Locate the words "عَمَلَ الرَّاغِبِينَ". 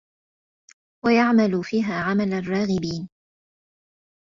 2.03-3.09